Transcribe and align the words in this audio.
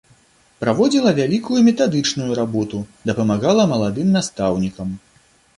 Праводзіла 0.61 1.11
вялікую 1.19 1.59
метадычную 1.67 2.31
работу, 2.41 2.81
дапамагала 3.11 3.67
маладым 3.75 4.07
настаўнікам. 4.19 4.99